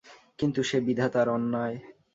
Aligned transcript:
কিন্তু 0.39 0.59
সে 0.63 0.77
বিধাতার 0.87 1.27
অন্যায়। 1.29 1.77